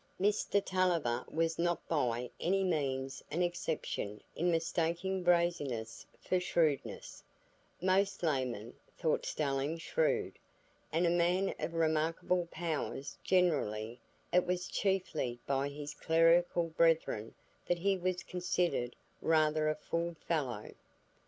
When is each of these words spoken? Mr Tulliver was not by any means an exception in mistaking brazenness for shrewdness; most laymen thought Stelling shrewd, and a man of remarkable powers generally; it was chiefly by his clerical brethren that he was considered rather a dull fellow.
Mr 0.19 0.65
Tulliver 0.65 1.23
was 1.29 1.59
not 1.59 1.87
by 1.87 2.31
any 2.39 2.63
means 2.63 3.21
an 3.29 3.43
exception 3.43 4.19
in 4.35 4.49
mistaking 4.49 5.21
brazenness 5.21 6.07
for 6.19 6.39
shrewdness; 6.39 7.23
most 7.79 8.23
laymen 8.23 8.73
thought 8.97 9.27
Stelling 9.27 9.77
shrewd, 9.77 10.39
and 10.91 11.05
a 11.05 11.09
man 11.11 11.53
of 11.59 11.75
remarkable 11.75 12.47
powers 12.49 13.19
generally; 13.23 13.99
it 14.33 14.43
was 14.47 14.67
chiefly 14.67 15.37
by 15.45 15.69
his 15.69 15.93
clerical 15.93 16.69
brethren 16.69 17.35
that 17.67 17.77
he 17.77 17.95
was 17.95 18.23
considered 18.23 18.95
rather 19.21 19.69
a 19.69 19.77
dull 19.91 20.15
fellow. 20.27 20.73